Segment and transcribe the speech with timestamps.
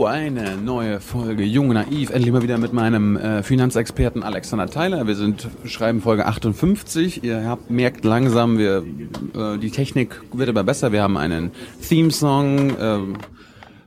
[0.00, 2.08] So, eine neue Folge Jung Naiv.
[2.08, 5.06] Endlich mal wieder mit meinem äh, Finanzexperten Alexander Theiler.
[5.06, 7.22] Wir sind schreiben Folge 58.
[7.22, 8.82] Ihr habt merkt langsam, wir
[9.36, 10.92] äh, die Technik wird immer besser.
[10.92, 11.50] Wir haben einen
[11.86, 12.72] Theme-Song.
[12.80, 13.16] ähm,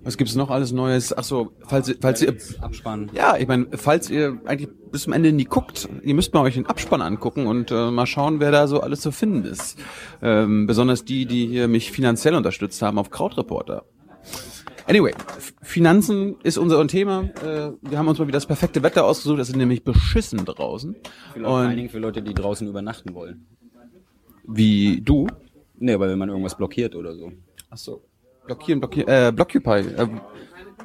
[0.04, 1.18] was gibt's noch alles Neues?
[1.18, 3.10] Ach so, falls, ihr- falls ihr Abspann.
[3.16, 6.54] ja, ich meine, falls ihr eigentlich bis zum Ende nie guckt, ihr müsst mal euch
[6.54, 9.80] den Abspann angucken und äh, mal schauen, wer da so alles zu finden ist.
[10.22, 13.86] Ähm, besonders die, die hier mich finanziell unterstützt haben auf Krautreporter.
[14.88, 15.14] Anyway,
[15.62, 17.24] Finanzen ist unser Thema.
[17.42, 19.40] Äh, wir haben uns mal wieder das perfekte Wetter ausgesucht.
[19.40, 20.96] Es ist nämlich beschissen draußen.
[21.42, 23.46] Vor allen Und Dingen für Leute, die draußen übernachten wollen.
[24.46, 25.28] wie du?
[25.80, 27.32] Nee, aber wenn man irgendwas blockiert oder so.
[27.70, 28.04] Ach so.
[28.46, 29.80] Blockieren, blockieren, äh, Blockupy.
[29.80, 30.08] Äh,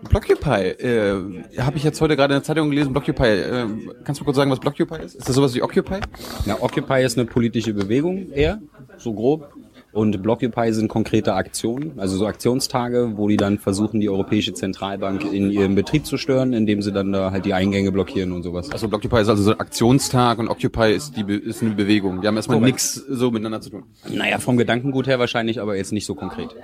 [0.08, 3.25] Blockupy, äh, habe ich jetzt heute gerade in der Zeitung gelesen, Blockupy.
[3.25, 3.67] Äh,
[4.05, 5.17] kannst du kurz sagen, was Blockupy ist?
[5.17, 5.98] Ist das sowas wie Occupy?
[6.47, 8.61] Na, Occupy ist eine politische Bewegung eher,
[8.97, 9.53] so grob.
[9.91, 15.25] Und Blockupy sind konkrete Aktionen, also so Aktionstage, wo die dann versuchen, die Europäische Zentralbank
[15.33, 18.70] in ihrem Betrieb zu stören, indem sie dann da halt die Eingänge blockieren und sowas.
[18.70, 22.20] Also Blockupy ist also so ein Aktionstag und Occupy ist die ist eine Bewegung.
[22.20, 23.84] Die haben erstmal nichts so miteinander zu tun.
[24.11, 26.55] Naja, vom Gedankengut her wahrscheinlich, aber jetzt nicht so konkret.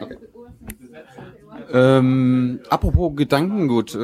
[1.73, 3.99] Ähm, apropos Gedankengut, äh,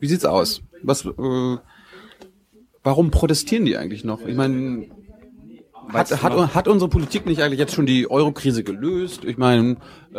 [0.00, 0.62] wie sieht's aus?
[0.82, 1.56] Was, äh,
[2.82, 4.24] warum protestieren die eigentlich noch?
[4.26, 4.86] Ich meine,
[5.92, 9.24] hat, hat, hat unsere Politik nicht eigentlich jetzt schon die Euro-Krise gelöst?
[9.24, 9.76] Ich meine,
[10.14, 10.18] äh,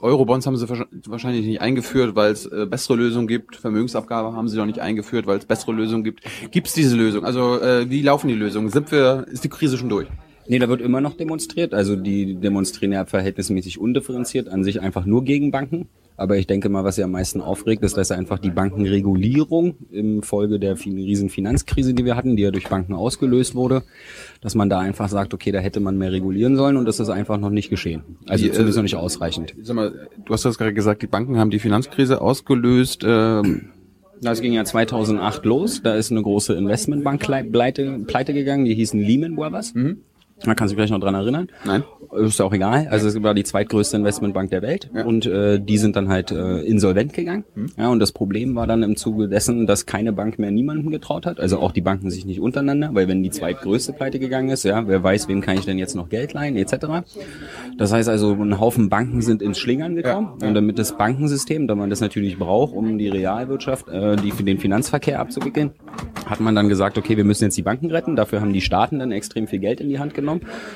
[0.00, 3.56] Eurobonds haben sie wahrsch- wahrscheinlich nicht eingeführt, weil es äh, bessere Lösungen gibt.
[3.56, 6.22] Vermögensabgabe haben sie noch nicht eingeführt, weil es bessere Lösungen gibt.
[6.50, 7.24] Gibt's diese Lösung?
[7.24, 8.70] Also äh, wie laufen die Lösungen?
[8.70, 10.08] Sind wir, ist die Krise schon durch?
[10.48, 11.74] Nee, da wird immer noch demonstriert.
[11.74, 15.88] Also die demonstrieren ja verhältnismäßig undifferenziert an sich einfach nur gegen Banken.
[16.16, 20.22] Aber ich denke mal, was sie am meisten aufregt, ist, dass einfach die Bankenregulierung im
[20.22, 23.84] Folge der riesen Finanzkrise, die wir hatten, die ja durch Banken ausgelöst wurde,
[24.42, 27.08] dass man da einfach sagt, okay, da hätte man mehr regulieren sollen und das ist
[27.08, 28.02] einfach noch nicht geschehen.
[28.26, 29.54] Also Die, äh, zumindest noch nicht ausreichend.
[29.62, 33.02] Sag mal, du hast das gerade gesagt, die Banken haben die Finanzkrise ausgelöst.
[33.06, 33.70] Ähm,
[34.20, 35.80] Das ging ja 2008 los.
[35.82, 39.72] Da ist eine große Investmentbank pleite, pleite gegangen, die hießen Lehman Brothers.
[40.46, 41.48] Man kann sich vielleicht noch dran erinnern.
[41.64, 41.84] Nein.
[42.12, 42.88] Ist ja auch egal.
[42.90, 46.60] Also es war die zweitgrößte Investmentbank der Welt und äh, die sind dann halt äh,
[46.62, 47.44] insolvent gegangen.
[47.76, 51.26] Ja, und das Problem war dann im Zuge dessen, dass keine Bank mehr niemandem getraut
[51.26, 51.38] hat.
[51.38, 54.86] Also auch die Banken sich nicht untereinander, weil wenn die zweitgrößte pleite gegangen ist, ja,
[54.88, 56.86] wer weiß, wem kann ich denn jetzt noch Geld leihen, etc.
[57.78, 60.32] Das heißt also, ein Haufen Banken sind ins Schlingern gekommen.
[60.42, 64.42] Und damit das Bankensystem, da man das natürlich braucht, um die Realwirtschaft, äh, die für
[64.42, 65.72] den Finanzverkehr abzuwickeln,
[66.26, 68.16] hat man dann gesagt, okay, wir müssen jetzt die Banken retten.
[68.16, 70.29] Dafür haben die Staaten dann extrem viel Geld in die Hand genommen.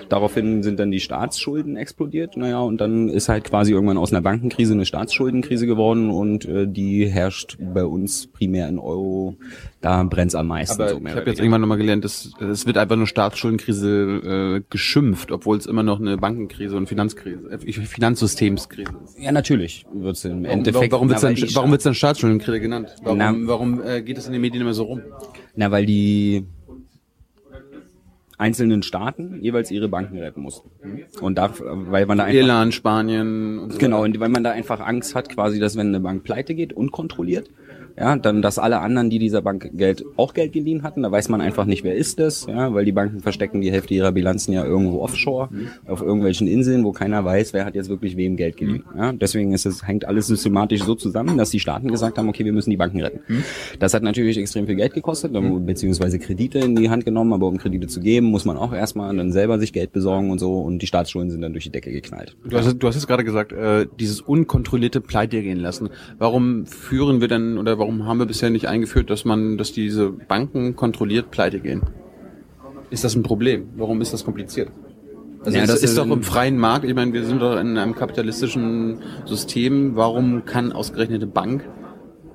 [0.08, 2.36] Daraufhin sind dann die Staatsschulden explodiert.
[2.36, 6.66] Naja, und dann ist halt quasi irgendwann aus einer Bankenkrise eine Staatsschuldenkrise geworden und äh,
[6.66, 9.36] die herrscht bei uns primär in Euro.
[9.80, 10.80] Da brennt's am meisten.
[10.80, 13.06] aber so ich mehr habe oder jetzt irgendwann nochmal gelernt, dass es wird einfach nur
[13.06, 19.18] Staatsschuldenkrise äh, geschimpft, obwohl es immer noch eine Bankenkrise und Finanzkrise, äh, Finanzsystemskrise ist.
[19.18, 20.92] ja, natürlich wird's im Warum, Endeffekt.
[20.92, 22.94] warum wird's na, dann, warum wird's dann Staatsschuldenkrise genannt?
[23.02, 25.02] Warum, Na- warum äh, geht es in den Medien immer so rum?
[25.56, 26.44] Na, weil die
[28.38, 30.70] einzelnen Staaten jeweils ihre Banken retten mussten.
[31.20, 34.50] Und da, weil man da einfach Irland, Spanien und so Genau, und weil man da
[34.50, 37.50] einfach Angst hat, quasi, dass wenn eine Bank pleite geht, unkontrolliert,
[37.98, 41.28] ja, dann, dass alle anderen, die dieser Bank Geld, auch Geld geliehen hatten, da weiß
[41.28, 44.52] man einfach nicht, wer ist das, ja, weil die Banken verstecken die Hälfte ihrer Bilanzen
[44.52, 45.48] ja irgendwo offshore,
[45.86, 49.12] auf irgendwelchen Inseln, wo keiner weiß, wer hat jetzt wirklich wem Geld geliehen, ja.
[49.12, 52.52] Deswegen ist es, hängt alles systematisch so zusammen, dass die Staaten gesagt haben, okay, wir
[52.52, 53.20] müssen die Banken retten.
[53.78, 57.46] Das hat natürlich extrem viel Geld gekostet, dann- beziehungsweise Kredite in die Hand genommen, aber
[57.46, 60.58] um Kredite zu geben, muss man auch erstmal dann selber sich Geld besorgen und so,
[60.60, 62.36] und die Staatsschulden sind dann durch die Decke geknallt.
[62.48, 65.90] Du hast, du hast jetzt gerade gesagt, äh, dieses unkontrollierte Pleite gehen lassen.
[66.18, 70.10] Warum führen wir denn oder warum haben wir bisher nicht eingeführt, dass man, dass diese
[70.10, 71.82] Banken kontrolliert pleite gehen?
[72.90, 73.68] Ist das ein Problem?
[73.76, 74.70] Warum ist das kompliziert?
[75.44, 76.84] Also Ja, das ist ist doch im freien Markt.
[76.84, 79.96] Ich meine, wir sind doch in einem kapitalistischen System.
[79.96, 81.68] Warum kann ausgerechnet eine Bank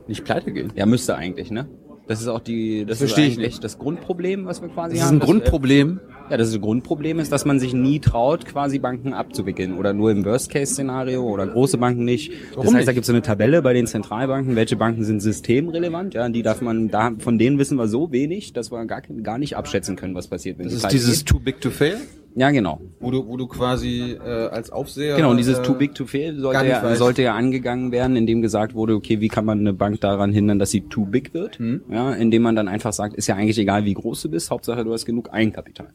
[0.07, 0.71] nicht pleite gehen?
[0.75, 1.68] Ja, müsste eigentlich, ne?
[2.07, 3.63] Das ist auch die, das, verstehe ist ich eigentlich nicht.
[3.63, 5.15] das Grundproblem, was wir quasi Das ist haben.
[5.18, 6.00] ein dass, Grundproblem.
[6.29, 10.23] Ja, das Grundproblem ist, dass man sich nie traut, quasi Banken abzuwickeln oder nur im
[10.25, 12.31] Worst-Case-Szenario oder große Banken nicht.
[12.51, 12.95] Warum das heißt, da nicht?
[12.97, 16.89] gibt es eine Tabelle bei den Zentralbanken, welche Banken sind systemrelevant, ja, die darf man,
[16.89, 20.27] da, von denen wissen wir so wenig, dass wir gar, gar nicht abschätzen können, was
[20.27, 21.35] passiert, wenn Das die ist pleite dieses gehen.
[21.35, 21.97] Too Big to Fail,
[22.35, 22.79] Ja, genau.
[22.99, 25.15] wo du, wo du quasi äh, als Aufseher.
[25.15, 28.41] Genau, und dieses äh, Too Big to Fail sollte ja, sollte ja angegangen werden, indem
[28.41, 31.57] gesagt wurde, okay, wie kann man eine Bank daran hindern, dass sie too big wird?
[31.57, 31.81] Hm.
[31.91, 34.83] Ja, indem man dann einfach sagt, ist ja eigentlich egal, wie groß du bist, Hauptsache
[34.83, 35.87] du hast genug Eigenkapital.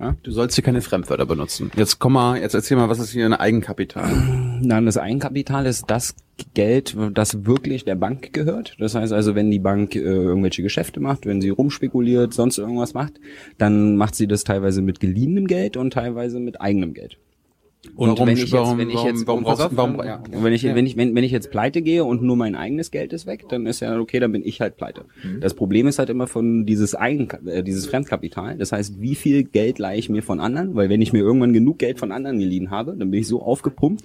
[0.00, 0.16] Ja?
[0.22, 1.70] Du sollst hier keine Fremdwörter benutzen.
[1.76, 4.60] Jetzt komm mal, jetzt erzähl mal, was ist hier ein Eigenkapital?
[4.62, 6.14] Dann das Eigenkapital ist das
[6.54, 8.76] Geld, das wirklich der Bank gehört.
[8.78, 12.94] Das heißt also, wenn die Bank äh, irgendwelche Geschäfte macht, wenn sie rumspekuliert, sonst irgendwas
[12.94, 13.20] macht,
[13.58, 17.18] dann macht sie das teilweise mit geliehenem Geld und teilweise mit eigenem Geld.
[17.96, 20.44] Und warum, wenn ich jetzt, wenn ich jetzt, warum, pass brauchst, auf, warum, ja, und
[20.44, 23.14] wenn ich, wenn ich, wenn, wenn ich jetzt pleite gehe und nur mein eigenes Geld
[23.14, 25.06] ist weg, dann ist ja okay, dann bin ich halt pleite.
[25.22, 25.40] Mhm.
[25.40, 28.58] Das Problem ist halt immer von dieses Eigen, äh, dieses Fremdkapital.
[28.58, 30.74] Das heißt, wie viel Geld leihe ich mir von anderen?
[30.74, 33.40] Weil wenn ich mir irgendwann genug Geld von anderen geliehen habe, dann bin ich so
[33.42, 34.04] aufgepumpt,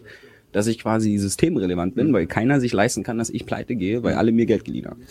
[0.53, 1.99] dass ich quasi systemrelevant Mhm.
[1.99, 4.85] bin, weil keiner sich leisten kann, dass ich pleite gehe, weil alle mir Geld geliehen
[4.85, 5.01] haben.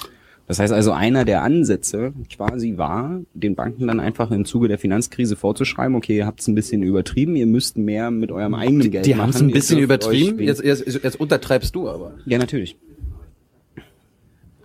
[0.47, 4.79] Das heißt also, einer der Ansätze quasi war, den Banken dann einfach im Zuge der
[4.79, 8.91] Finanzkrise vorzuschreiben, okay, ihr habt es ein bisschen übertrieben, ihr müsst mehr mit eurem eigenen
[8.91, 9.23] Geld Die machen.
[9.23, 10.41] haben es ein bisschen übertrieben.
[10.41, 12.13] Jetzt, jetzt, jetzt untertreibst du aber.
[12.27, 12.77] ja, natürlich.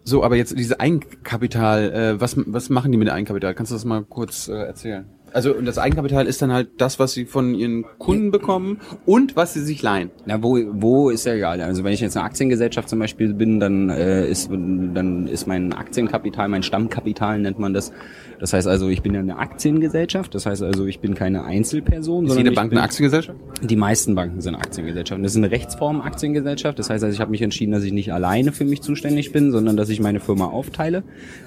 [0.04, 3.54] So, aber jetzt diese Eigenkapital, äh, was, was machen die mit Eigenkapital?
[3.54, 5.06] Kannst du das mal kurz äh, erzählen?
[5.34, 9.36] Also und das Eigenkapital ist dann halt das, was sie von ihren Kunden bekommen und
[9.36, 10.12] was sie sich leihen.
[10.26, 11.62] Na, wo, wo ist ja egal.
[11.62, 15.74] Also wenn ich jetzt eine Aktiengesellschaft zum Beispiel bin, dann äh, ist dann ist mein
[15.74, 17.92] Aktienkapital, mein Stammkapital nennt man das.
[18.40, 20.34] Das heißt also, ich bin ja eine Aktiengesellschaft.
[20.34, 23.38] Das heißt also, ich bin keine Einzelperson, Ist sondern jede Bank bin, eine Aktiengesellschaft?
[23.62, 25.24] Die meisten Banken sind Aktiengesellschaften.
[25.24, 26.80] Das ist eine Rechtsform Aktiengesellschaft.
[26.80, 29.52] Das heißt also, ich habe mich entschieden, dass ich nicht alleine für mich zuständig bin,
[29.52, 31.04] sondern dass ich meine Firma aufteile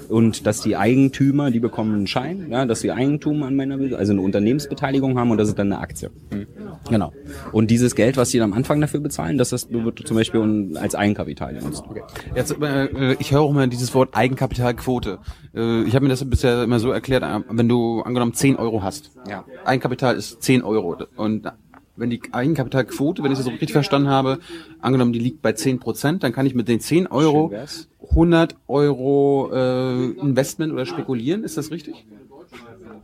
[0.08, 4.12] und dass die Eigentümer, die bekommen einen Schein, ja, dass sie Eigentum an meiner, also
[4.12, 6.10] eine Unternehmensbeteiligung haben und das ist dann eine Aktie.
[6.90, 7.12] Genau.
[7.52, 10.76] Und dieses Geld, was sie dann am Anfang dafür bezahlen, das ist, wird zum Beispiel
[10.76, 11.84] als Eigenkapital genutzt.
[12.34, 15.18] Jetzt, äh, ich höre auch immer dieses Wort Eigenkapitalquote.
[15.54, 18.82] Äh, ich habe mir das bisher immer so erklärt, äh, wenn du angenommen 10 Euro
[18.82, 19.10] hast.
[19.28, 19.44] Ja.
[19.64, 20.96] Eigenkapital ist 10 Euro.
[21.16, 21.50] Und
[21.96, 24.38] wenn die Eigenkapitalquote, wenn ich das so richtig verstanden habe,
[24.80, 27.88] angenommen, die liegt bei 10 Prozent, dann kann ich mit den 10 Euro Schön wär's.
[28.10, 31.44] 100 Euro äh, Investment oder spekulieren.
[31.44, 32.04] Ist das richtig?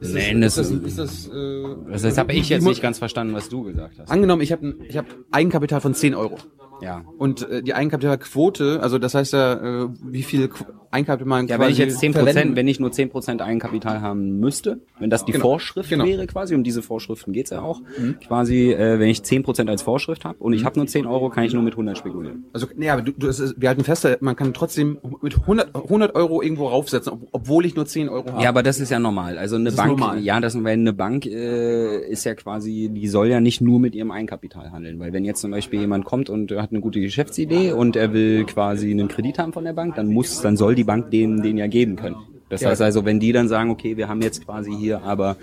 [0.01, 2.99] Ist Nein, das, ist ist, das, ist das, äh, das, habe ich jetzt nicht ganz
[2.99, 4.11] verstanden, was du gesagt hast.
[4.11, 6.39] Angenommen, ich habe ich hab Eigenkapital von 10 Euro.
[6.81, 7.05] Ja.
[7.19, 11.59] Und äh, die Eigenkapitalquote, also das heißt ja, äh, wie viel Qu- Eigenkapital man Ja,
[11.59, 15.11] wenn ich jetzt 10 verwenden- Prozent, wenn ich nur 10 Prozent Eigenkapital haben müsste, wenn
[15.11, 15.43] das die Genau.
[15.45, 16.07] Vorschrift Genau.
[16.07, 17.83] wäre quasi, um diese Vorschriften geht's ja auch,
[18.27, 21.29] quasi, äh, wenn ich 10 Prozent als Vorschrift habe und ich habe nur 10 Euro,
[21.29, 22.45] kann ich nur mit 100 spekulieren.
[22.55, 26.15] Also, nee, aber du, du, ist, wir halten fest, man kann trotzdem mit 100, 100
[26.15, 28.43] Euro irgendwo raufsetzen, ob, obwohl ich nur 10 Euro habe.
[28.43, 29.37] Ja, aber das ist ja normal.
[29.37, 33.29] Also eine ist Bank, ja, das, weil eine Bank äh, ist ja quasi, die soll
[33.29, 36.51] ja nicht nur mit ihrem Eigenkapital handeln, weil wenn jetzt zum Beispiel jemand kommt und
[36.53, 40.09] hat eine gute Geschäftsidee und er will quasi einen Kredit haben von der Bank, dann
[40.09, 42.17] muss, dann soll die Bank dem den ja geben können.
[42.49, 42.71] Das Ja.
[42.71, 45.37] heißt also, wenn die dann sagen, okay, wir haben jetzt quasi hier aber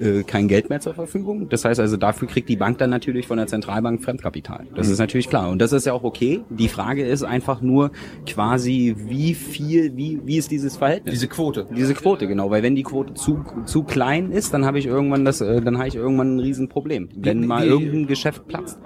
[0.00, 1.48] äh, kein Geld mehr zur Verfügung.
[1.48, 4.66] Das heißt also, dafür kriegt die Bank dann natürlich von der Zentralbank Fremdkapital.
[4.76, 5.50] Das ist natürlich klar.
[5.50, 6.40] Und das ist ja auch okay.
[6.50, 7.90] Die Frage ist einfach nur
[8.26, 11.14] quasi, wie viel, wie, wie ist dieses Verhältnis?
[11.14, 11.66] Diese Quote.
[11.76, 15.24] Diese Quote, genau, weil wenn die Quote zu, zu klein ist, dann habe ich irgendwann
[15.24, 17.08] das, äh, dann habe ich irgendwann ein Riesenproblem.
[17.16, 18.78] Wenn mal irgendein Geschäft platzt.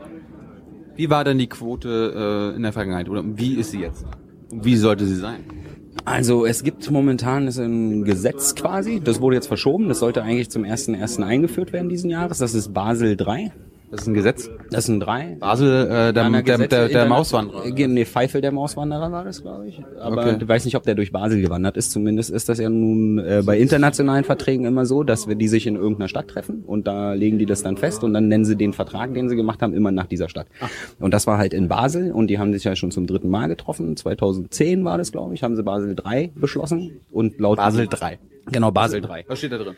[0.96, 4.04] Wie war denn die Quote äh, in der Vergangenheit oder wie ist sie jetzt?
[4.50, 5.44] Wie sollte sie sein?
[6.04, 10.50] Also es gibt momentan ist ein Gesetz quasi, das wurde jetzt verschoben, das sollte eigentlich
[10.50, 11.22] zum 1.1.
[11.22, 13.52] eingeführt werden diesen Jahres, das ist Basel 3.
[13.92, 14.48] Das ist ein Gesetz.
[14.70, 15.36] Das sind drei.
[15.38, 17.66] Basel, äh, der, der, Gesetze- der, der Interna- Mauswanderer.
[17.66, 19.82] Äh, Nee, Pfeifel der Mauswanderer war das, glaube ich.
[20.00, 20.36] Aber Okay.
[20.40, 21.92] ich weiß nicht, ob der durch Basel gewandert ist.
[21.92, 25.66] Zumindest ist das ja nun äh, bei internationalen Verträgen immer so, dass wir die sich
[25.66, 28.56] in irgendeiner Stadt treffen und da legen die das dann fest und dann nennen sie
[28.56, 30.46] den Vertrag, den sie gemacht haben, immer nach dieser Stadt.
[30.99, 33.49] Und das war halt in Basel und die haben sich ja schon zum dritten Mal
[33.49, 33.94] getroffen.
[33.96, 38.18] 2010 war das, glaube ich, haben sie Basel 3 beschlossen und laut Basel 3.
[38.50, 39.26] Genau, Basel 3.
[39.28, 39.75] Was steht da drin?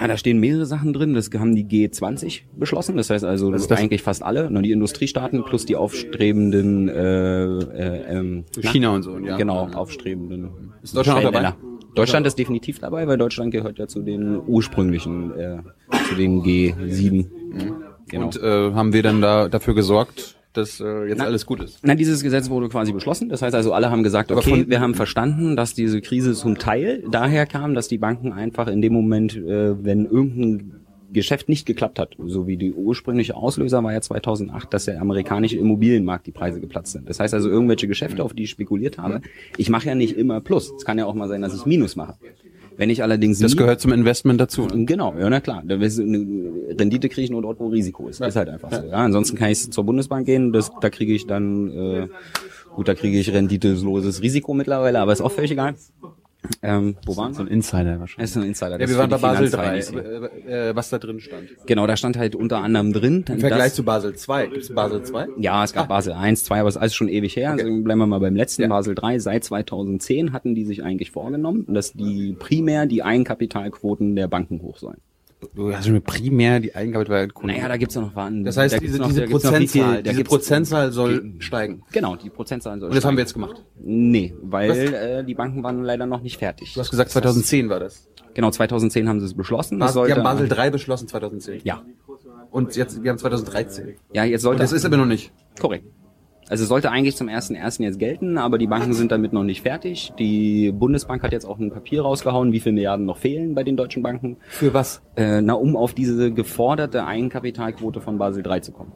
[0.00, 1.12] Ja, da stehen mehrere Sachen drin.
[1.12, 2.96] Das haben die G20 beschlossen.
[2.96, 8.18] Das heißt also, das eigentlich fast alle, nur die Industriestaaten plus die aufstrebenden äh, äh,
[8.18, 9.36] ähm, na, China und so, ja.
[9.36, 10.72] Genau, aufstrebenden.
[10.82, 11.54] Ist Deutschland auch dabei?
[11.94, 15.58] Deutschland ist definitiv dabei, weil Deutschland gehört ja zu den ursprünglichen, äh,
[16.08, 17.26] zu den G7.
[18.08, 18.24] Genau.
[18.24, 21.78] Und äh, haben wir dann da dafür gesorgt, dass äh, jetzt alles gut ist?
[21.82, 23.28] Na, dieses Gesetz wurde quasi beschlossen.
[23.28, 26.58] Das heißt also, alle haben gesagt, okay, von- wir haben verstanden, dass diese Krise zum
[26.58, 30.72] Teil daher kam, dass die Banken einfach in dem Moment, äh, wenn irgendein
[31.12, 35.56] Geschäft nicht geklappt hat, so wie die ursprüngliche Auslöser war ja 2008, dass der amerikanische
[35.56, 37.08] Immobilienmarkt die Preise geplatzt sind.
[37.08, 39.20] Das heißt also, irgendwelche Geschäfte, auf die ich spekuliert habe,
[39.56, 40.72] ich mache ja nicht immer Plus.
[40.76, 42.14] Es kann ja auch mal sein, dass ich Minus mache.
[42.76, 44.66] Wenn ich allerdings Das gehört zum Investment dazu.
[44.66, 44.84] ne?
[44.84, 45.62] Genau, ja, na klar.
[45.66, 48.20] Rendite kriege ich nur dort, wo Risiko ist.
[48.20, 48.86] Ist halt einfach so.
[48.86, 52.08] Ja, ansonsten kann ich zur Bundesbank gehen, das, da kriege ich dann, äh,
[52.74, 55.74] gut, da kriege ich renditeloses Risiko mittlerweile, aber ist auch völlig egal.
[56.62, 58.16] Ähm, wo waren So ein Insider wahrscheinlich.
[58.16, 58.80] Das ist ein Insider.
[58.80, 60.48] Ja, wir waren bei Basel Finanzvereine 3, nicht so.
[60.48, 61.48] äh, äh, was da drin stand.
[61.66, 63.24] Genau, da stand halt unter anderem drin.
[63.28, 64.46] Im Vergleich zu Basel 2.
[64.46, 65.28] Gibt es Basel 2?
[65.38, 67.52] Ja, es gab Basel 1, 2, aber es ist alles schon ewig her.
[67.52, 69.18] Also bleiben wir mal beim letzten, Basel 3.
[69.18, 74.78] Seit 2010 hatten die sich eigentlich vorgenommen, dass die primär die Eigenkapitalquoten der Banken hoch
[74.78, 74.98] sollen.
[75.54, 77.46] Du hast mir primär die Eigenkapitalquote.
[77.46, 78.44] Naja, da gibt's ja noch Waren.
[78.44, 81.82] das heißt, da diese, noch, diese Prozentzahl, da diese Prozentzahl soll steigen.
[81.92, 83.42] Genau, die Prozentzahlen sollen Und das haben wir steigen.
[83.44, 83.64] jetzt gemacht.
[83.78, 86.74] Nee, weil äh, die Banken waren leider noch nicht fertig.
[86.74, 88.08] Du hast gesagt, 2010 war das.
[88.34, 89.78] Genau, 2010 haben sie es beschlossen.
[89.78, 91.62] Bas Das sollte, die haben Basel 3 beschlossen 2010.
[91.64, 91.82] Ja.
[92.50, 93.96] Und jetzt, wir haben 2013.
[94.12, 95.32] Ja, jetzt Und sollte das ist aber noch nicht.
[95.58, 95.86] Korrekt.
[96.50, 97.80] Also es sollte eigentlich zum 1.1.
[97.84, 100.12] jetzt gelten, aber die Banken sind damit noch nicht fertig.
[100.18, 103.76] Die Bundesbank hat jetzt auch ein Papier rausgehauen, wie viele Milliarden noch fehlen bei den
[103.76, 104.36] deutschen Banken.
[104.48, 105.00] Für was?
[105.14, 108.90] Äh, na, um auf diese geforderte Eigenkapitalquote von Basel III zu kommen.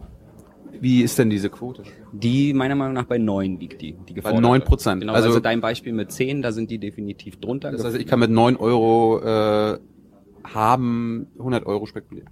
[0.81, 1.85] Wie ist denn diese Quote?
[2.13, 3.97] Die meiner Meinung nach bei 9 liegt die.
[4.09, 4.45] die geforderte.
[4.45, 4.99] 9%.
[5.01, 7.71] Genau, Also- also, dein Beispiel mit 10, da sind die definitiv drunter.
[7.71, 9.79] Das heißt, ich kann mit 9 Euro äh,
[10.43, 12.31] haben 100 Euro spekulieren.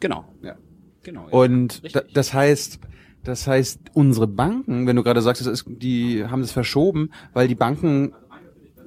[0.00, 0.24] genau.
[0.42, 0.56] Ja.
[1.04, 1.92] genau Und Richtig.
[1.92, 2.80] da, das heißt,
[3.24, 7.48] das heißt, unsere Banken, wenn du gerade sagst, das ist, die haben es verschoben, weil
[7.48, 8.12] die Banken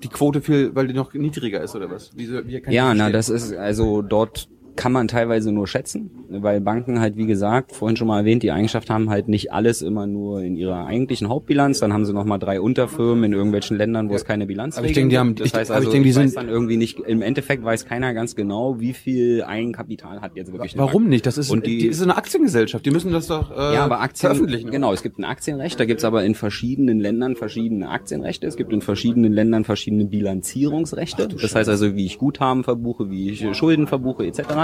[0.04, 2.12] die Quote viel, weil die noch niedriger ist oder was?
[2.16, 7.00] Wie ich Ja, na, das ist, also dort kann man teilweise nur schätzen, weil Banken
[7.00, 10.42] halt, wie gesagt, vorhin schon mal erwähnt, die Eigenschaft haben halt nicht alles immer nur
[10.42, 14.25] in ihrer eigentlichen Hauptbilanz, dann haben sie nochmal drei Unterfirmen in irgendwelchen Ländern, wo es
[14.25, 16.36] keine Bilanz Aber ich denke, die haben- Das ich- heißt also, ich denke, die sind-
[16.36, 20.78] dann irgendwie nicht, im Endeffekt weiß keiner ganz genau, wie viel Eigenkapital hat jetzt wirklich
[20.78, 21.25] Warum nicht?
[21.25, 22.86] Das ist, Und die- die, ist eine Aktiengesellschaft.
[22.86, 24.72] Die müssen das doch äh, Ja, aber Aktien, veröffentlichen.
[24.72, 28.72] genau, es gibt ein Aktienrecht, da gibt's aber in verschiedenen Ländern verschiedene Aktienrechte, es gibt
[28.74, 33.88] in verschiedenen Ländern verschiedene Bilanzierungsrechte, das heißt also, wie ich Guthaben verbuche, wie ich Schulden
[33.88, 34.61] verbuche, etc.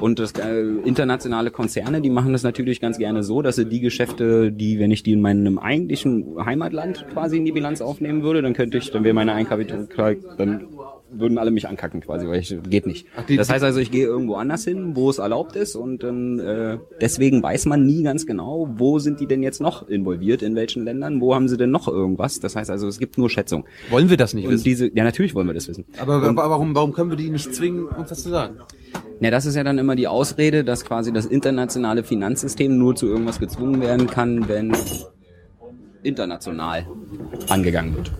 [0.00, 3.80] Und das, äh, internationale Konzerne, die machen das natürlich ganz gerne so, dass sie die
[3.80, 8.42] Geschäfte, die, wenn ich die in meinem eigentlichen Heimatland quasi in die Bilanz aufnehmen würde,
[8.42, 10.66] dann könnte ich, dann wäre meine Eigenkapital, dann
[11.10, 13.06] würden alle mich ankacken quasi, weil ich geht nicht.
[13.36, 16.78] das heißt also, ich gehe irgendwo anders hin, wo es erlaubt ist und dann äh,
[17.00, 20.84] deswegen weiß man nie ganz genau, wo sind die denn jetzt noch involviert, in welchen
[20.84, 22.40] Ländern, wo haben sie denn noch irgendwas.
[22.40, 23.64] Das heißt also, es gibt nur Schätzung.
[23.90, 24.64] Wollen wir das nicht Und wissen?
[24.64, 25.84] diese, ja natürlich wollen wir das wissen.
[25.98, 28.56] Aber, aber warum, warum können wir die nicht zwingen, uns das zu sagen?
[29.20, 33.06] Ja, das ist ja dann immer die Ausrede, dass quasi das internationale Finanzsystem nur zu
[33.06, 34.72] irgendwas gezwungen werden kann, wenn
[36.02, 36.86] international
[37.48, 38.12] angegangen wird.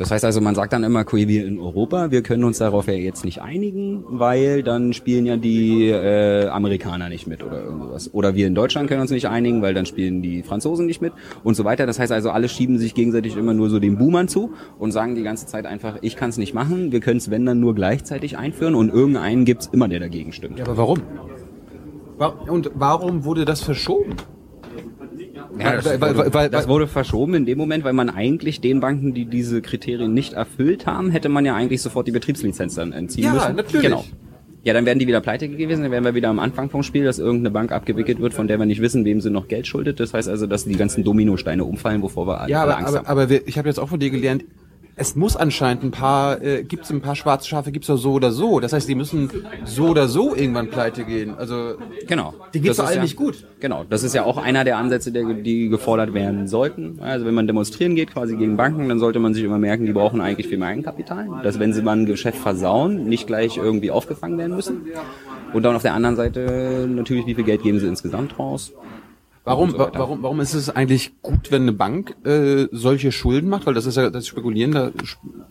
[0.00, 2.86] Das heißt also, man sagt dann immer, okay, wir in Europa, wir können uns darauf
[2.86, 8.14] ja jetzt nicht einigen, weil dann spielen ja die äh, Amerikaner nicht mit oder irgendwas.
[8.14, 11.12] Oder wir in Deutschland können uns nicht einigen, weil dann spielen die Franzosen nicht mit
[11.44, 11.84] und so weiter.
[11.84, 15.16] Das heißt also, alle schieben sich gegenseitig immer nur so den Boomern zu und sagen
[15.16, 17.74] die ganze Zeit einfach, ich kann es nicht machen, wir können es, wenn dann nur
[17.74, 20.58] gleichzeitig einführen und irgendeinen gibt's immer, der dagegen stimmt.
[20.58, 21.00] Ja, aber warum?
[22.16, 24.14] Wa- Und warum wurde das verschoben?
[25.58, 28.60] Ja, das, Weil- wurde, weil- das weil- wurde verschoben in dem Moment, weil man eigentlich
[28.60, 32.74] den Banken, die diese Kriterien nicht erfüllt haben, hätte man ja eigentlich sofort die Betriebslizenz
[32.76, 33.56] dann entziehen Ja, müssen.
[33.56, 33.82] natürlich.
[33.86, 34.04] Genau.
[34.62, 37.02] Ja, dann wären die wieder pleite gewesen, dann wären wir wieder am Anfang vom Spiel,
[37.04, 39.98] dass irgendeine Bank abgewickelt wird, von der wir nicht wissen, wem sie noch Geld schuldet.
[40.00, 42.98] Das heißt also, dass die ganzen Dominosteine umfallen, wovor wir alle Ja, aber, Angst aber,
[42.98, 43.06] haben.
[43.06, 44.44] aber wir, ich habe jetzt auch von dir gelernt,
[44.96, 48.12] es muss anscheinend ein paar, äh, gibt es ein paar schwarze Schafe, gibt es so
[48.12, 48.60] oder so.
[48.60, 49.30] Das heißt, die müssen
[49.64, 51.34] so oder so irgendwann pleite gehen.
[51.36, 51.74] Also
[52.06, 52.34] Genau.
[52.54, 53.46] Die doch ist allen ja, nicht gut.
[53.60, 53.84] Genau.
[53.88, 56.98] Das ist ja auch einer der Ansätze, der, die gefordert werden sollten.
[57.00, 59.92] Also wenn man demonstrieren geht, quasi gegen Banken, dann sollte man sich immer merken, die
[59.92, 61.28] brauchen eigentlich viel mehr Eigenkapital.
[61.42, 64.82] Dass wenn sie mal ein Geschäft versauen, nicht gleich irgendwie aufgefangen werden müssen.
[65.52, 68.72] Und dann auf der anderen Seite natürlich, wie viel Geld geben sie insgesamt raus.
[69.50, 73.66] Warum, so warum, warum ist es eigentlich gut, wenn eine Bank äh, solche Schulden macht?
[73.66, 74.90] Weil das ist ja das Spekulieren, da,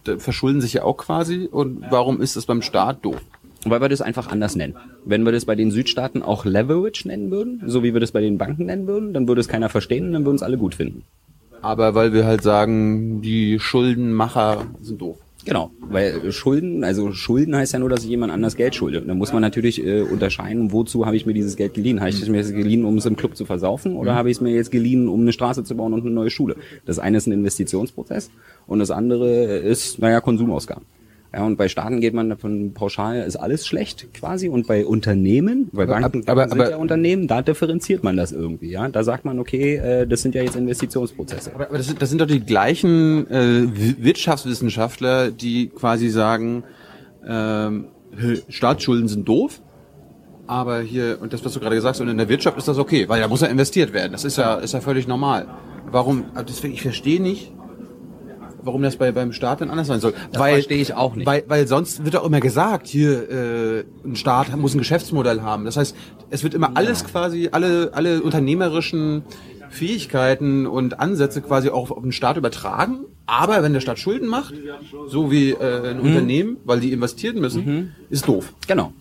[0.03, 1.47] da verschulden sich ja auch quasi.
[1.51, 3.21] Und warum ist das beim Staat doof?
[3.65, 4.75] Weil wir das einfach anders nennen.
[5.05, 8.21] Wenn wir das bei den Südstaaten auch Leverage nennen würden, so wie wir das bei
[8.21, 10.75] den Banken nennen würden, dann würde es keiner verstehen und dann würden es alle gut
[10.75, 11.03] finden.
[11.61, 15.17] Aber weil wir halt sagen, die Schuldenmacher sind doof.
[15.45, 19.01] Genau, weil Schulden, also Schulden heißt ja nur, dass ich jemand anders Geld schulde.
[19.01, 22.01] Und dann muss man natürlich äh, unterscheiden, wozu habe ich mir dieses Geld geliehen?
[22.01, 24.37] Habe ich es mir jetzt geliehen, um es im Club zu versaufen oder habe ich
[24.37, 26.57] es mir jetzt geliehen, um eine Straße zu bauen und eine neue Schule?
[26.85, 28.31] Das eine ist ein Investitionsprozess
[28.67, 30.83] und das andere ist, naja, Konsumausgaben.
[31.31, 34.49] Ja, und bei Staaten geht man davon pauschal, ist alles schlecht quasi.
[34.49, 38.31] Und bei Unternehmen, bei Aber- Banken aber- sind aber- ja Unternehmen, da differenziert man das
[38.31, 38.71] irgendwie.
[38.71, 41.53] Ja, Da sagt man, okay, äh, das sind ja jetzt Investitionsprozesse.
[41.53, 43.67] Aber, aber das, sind, das sind doch die gleichen äh,
[44.03, 46.63] Wirtschaftswissenschaftler, die quasi sagen,
[47.27, 47.85] ähm,
[48.47, 49.61] Staatsschulden sind doof,
[50.47, 52.79] aber hier, und das, was du gerade gesagt hast, und in der Wirtschaft ist das
[52.79, 54.11] okay, weil da muss ja investiert werden.
[54.13, 55.45] Das ist ja, ist ja völlig normal.
[55.91, 57.51] Warum, aber deswegen, ich verstehe nicht,
[58.63, 60.13] warum das bei, beim Staat dann anders sein soll.
[60.31, 61.25] Das verstehe ich auch nicht.
[61.25, 65.65] Weil, weil sonst wird auch immer gesagt, hier, äh, ein Staat muss ein Geschäftsmodell haben.
[65.65, 65.95] Das heißt,
[66.29, 69.23] es wird immer alles quasi, alle, alle unternehmerischen
[69.69, 73.05] Fähigkeiten und Ansätze quasi auch auf den Staat übertragen.
[73.25, 74.53] Aber wenn der Staat Schulden macht,
[75.07, 78.53] so wie äh, ein Unternehmen, weil die investieren müssen, ist doof.
[78.67, 78.93] Genau.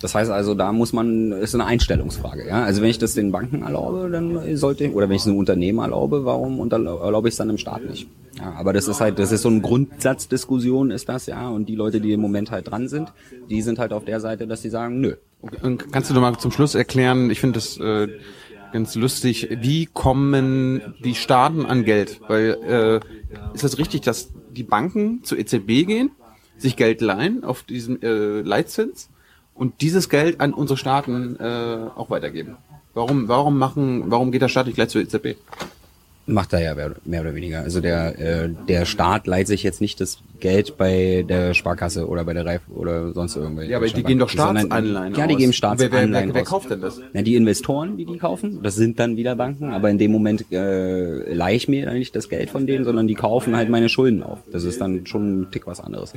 [0.00, 2.46] Das heißt also, da muss man, ist eine Einstellungsfrage.
[2.46, 2.64] Ja?
[2.64, 5.38] Also wenn ich das den Banken erlaube, dann sollte ich, oder wenn ich es einem
[5.38, 8.06] Unternehmen erlaube, warum erlaube ich es dann im Staat nicht?
[8.38, 11.48] Ja, aber das ist halt, das ist so eine Grundsatzdiskussion, ist das ja.
[11.48, 13.12] Und die Leute, die im Moment halt dran sind,
[13.48, 15.14] die sind halt auf der Seite, dass sie sagen, nö.
[15.62, 18.08] Und kannst du noch mal zum Schluss erklären, ich finde das äh,
[18.72, 22.20] ganz lustig, wie kommen die Staaten an Geld?
[22.28, 26.10] Weil äh, ist das richtig, dass die Banken zur EZB gehen,
[26.58, 29.08] sich Geld leihen auf diesen äh, Leitzins
[29.56, 32.56] und dieses Geld an unsere Staaten äh, auch weitergeben.
[32.94, 35.36] Warum, warum machen, warum geht der Staat nicht gleich zur EZB?
[36.26, 37.60] Macht er ja mehr oder weniger.
[37.60, 42.24] Also der, äh, der Staat leiht sich jetzt nicht das Geld bei der Sparkasse oder
[42.24, 43.70] bei der Reif oder sonst irgendwelche.
[43.70, 46.70] Ja, aber die geben doch Staatsanleihen Ja, die geben Staatsanleihen wer, wer, wer, wer kauft
[46.70, 47.00] denn das?
[47.12, 50.50] Na, die Investoren, die die kaufen, das sind dann wieder Banken, aber in dem Moment
[50.52, 54.22] äh, leihe ich mir nicht das Geld von denen, sondern die kaufen halt meine Schulden
[54.22, 54.38] auf.
[54.50, 56.12] Das ist dann schon ein Tick was anderes.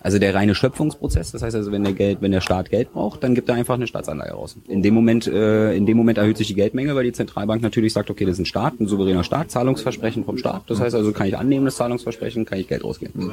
[0.00, 3.22] Also der reine Schöpfungsprozess, das heißt also, wenn der Geld, wenn der Staat Geld braucht,
[3.22, 4.56] dann gibt er einfach eine Staatsanleihe raus.
[4.68, 7.92] In dem Moment, äh, in dem Moment erhöht sich die Geldmenge, weil die Zentralbank natürlich
[7.92, 10.62] sagt, okay, das ist ein Staat, ein souveräner Staat Staat, Zahlungsversprechen vom Staat.
[10.66, 13.32] Das heißt also, kann ich annehmen, das Zahlungsversprechen, kann ich Geld rausgeben.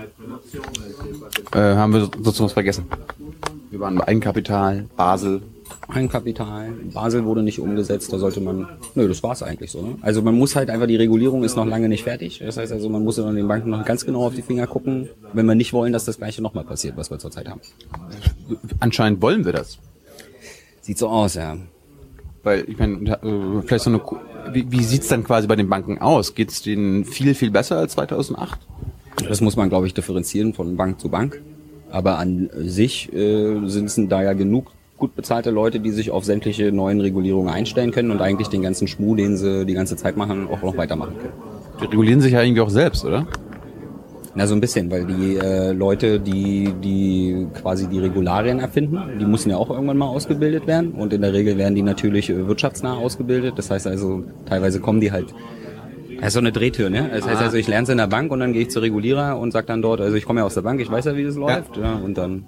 [1.51, 2.85] Äh, haben wir sozusagen was vergessen?
[3.71, 5.41] Wir waren bei Eigenkapital, Basel.
[5.87, 9.81] Eigenkapital, Basel wurde nicht umgesetzt, da sollte man, nö, das war's eigentlich so.
[9.81, 9.97] Ne?
[10.01, 12.39] Also man muss halt einfach, die Regulierung ist noch lange nicht fertig.
[12.39, 15.09] Das heißt also, man muss dann den Banken noch ganz genau auf die Finger gucken,
[15.33, 17.61] wenn wir nicht wollen, dass das Gleiche nochmal passiert, was wir zurzeit haben.
[18.79, 19.79] Anscheinend wollen wir das.
[20.81, 21.57] Sieht so aus, ja.
[22.45, 24.01] Weil, ich meine, äh, vielleicht so eine,
[24.53, 26.35] wie, wie sieht's dann quasi bei den Banken aus?
[26.35, 28.59] Geht's denen viel, viel besser als 2008?
[29.27, 31.41] Das muss man, glaube ich, differenzieren von Bank zu Bank.
[31.89, 36.23] Aber an sich äh, sind es da ja genug gut bezahlte Leute, die sich auf
[36.23, 40.15] sämtliche neuen Regulierungen einstellen können und eigentlich den ganzen Schmuh, den sie die ganze Zeit
[40.15, 41.33] machen, auch noch weitermachen können.
[41.81, 43.27] Die regulieren sich ja irgendwie auch selbst, oder?
[44.37, 49.25] Na, so ein bisschen, weil die äh, Leute, die, die quasi die Regularien erfinden, die
[49.25, 50.91] müssen ja auch irgendwann mal ausgebildet werden.
[50.91, 53.53] Und in der Regel werden die natürlich äh, wirtschaftsnah ausgebildet.
[53.57, 55.33] Das heißt also, teilweise kommen die halt
[56.17, 57.09] das ist so eine Drehtür, ne?
[57.13, 57.45] Das heißt ah.
[57.45, 59.67] also, ich lerne es in der Bank und dann gehe ich zur Regulierer und sag
[59.67, 61.75] dann dort, also ich komme ja aus der Bank, ich weiß ja, wie das läuft,
[61.77, 62.45] ja und dann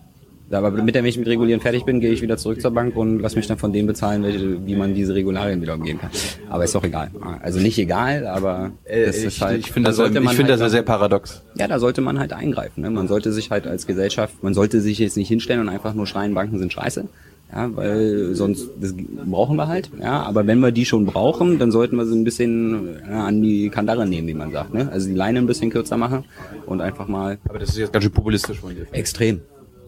[0.49, 2.95] aber mit der, wenn ich mit Regulieren fertig bin, gehe ich wieder zurück zur Bank
[2.95, 6.09] und lass mich dann von denen bezahlen, welche, wie man diese Regularien wieder umgehen kann.
[6.49, 7.11] Aber ist doch egal.
[7.41, 9.59] Also nicht egal, aber äh, das ich, ist halt.
[9.59, 11.43] Ich finde das, ich halt das sehr paradox.
[11.55, 12.81] Ja, da sollte man halt eingreifen.
[12.81, 12.89] Ne?
[12.89, 16.07] Man sollte sich halt als Gesellschaft, man sollte sich jetzt nicht hinstellen und einfach nur
[16.07, 17.07] schreien, Banken sind scheiße.
[17.51, 18.93] Ja, weil sonst das
[19.25, 19.89] brauchen wir halt.
[20.01, 23.41] Ja, aber wenn wir die schon brauchen, dann sollten wir sie ein bisschen ja, an
[23.41, 24.73] die Kandare nehmen, wie man sagt.
[24.73, 24.89] Ne?
[24.91, 26.25] Also die Leine ein bisschen kürzer machen
[26.65, 27.37] und einfach mal.
[27.47, 28.85] Aber das ist jetzt ganz schön populistisch von dir.
[28.91, 29.41] Extrem.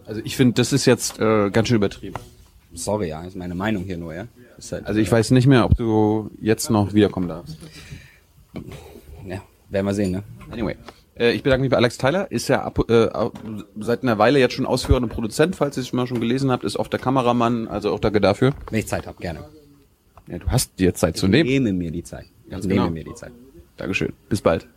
[0.10, 2.16] Also ich finde, das ist jetzt äh, ganz schön übertrieben.
[2.74, 4.26] Sorry, ja, ist meine Meinung hier nur, ja.
[4.72, 7.58] Halt, also ich weiß nicht mehr, ob du jetzt noch wiederkommen darfst.
[9.26, 10.24] Ja, werden wir sehen, ne?
[10.52, 10.78] Anyway.
[11.16, 13.08] Äh, ich bedanke mich bei Alex Tyler, ist ja ab, äh,
[13.80, 16.76] seit einer Weile jetzt schon ausführender Produzent, falls ihr es mal schon gelesen habt, ist
[16.76, 18.54] oft der Kameramann, also auch danke dafür.
[18.72, 19.46] Wenn ich Zeit habe, gerne.
[20.28, 21.48] Ja, du hast dir Zeit zu nehmen.
[21.48, 22.26] Ich nehme mir die Zeit.
[22.50, 22.92] Ganz ich nehme genau.
[22.92, 23.32] mir die Zeit.
[23.78, 24.14] Dankeschön.
[24.28, 24.68] Bis bald.